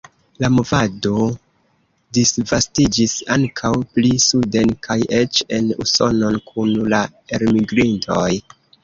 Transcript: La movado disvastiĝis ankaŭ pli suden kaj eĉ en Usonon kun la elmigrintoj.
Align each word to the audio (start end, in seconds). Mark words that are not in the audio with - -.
La 0.43 0.47
movado 0.51 1.17
disvastiĝis 2.17 3.13
ankaŭ 3.35 3.71
pli 3.97 4.13
suden 4.29 4.73
kaj 4.87 4.97
eĉ 5.19 5.43
en 5.59 5.69
Usonon 5.85 6.41
kun 6.49 6.73
la 6.95 7.03
elmigrintoj. 7.39 8.25